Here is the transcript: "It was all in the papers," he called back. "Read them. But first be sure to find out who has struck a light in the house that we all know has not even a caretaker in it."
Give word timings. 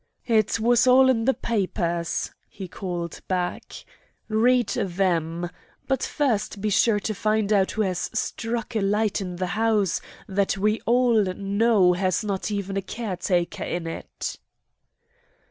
"It 0.25 0.59
was 0.59 0.87
all 0.87 1.09
in 1.09 1.25
the 1.25 1.33
papers," 1.35 2.31
he 2.49 2.67
called 2.67 3.21
back. 3.27 3.85
"Read 4.29 4.69
them. 4.69 5.47
But 5.87 6.01
first 6.01 6.59
be 6.59 6.71
sure 6.71 6.99
to 7.01 7.13
find 7.13 7.53
out 7.53 7.73
who 7.73 7.83
has 7.83 8.09
struck 8.11 8.75
a 8.75 8.81
light 8.81 9.21
in 9.21 9.35
the 9.35 9.45
house 9.53 10.01
that 10.27 10.57
we 10.57 10.81
all 10.87 11.23
know 11.35 11.93
has 11.93 12.23
not 12.23 12.49
even 12.49 12.77
a 12.77 12.81
caretaker 12.81 13.63
in 13.63 13.85
it." 13.85 14.39